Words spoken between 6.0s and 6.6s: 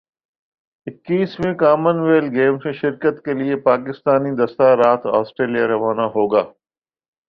ہو گا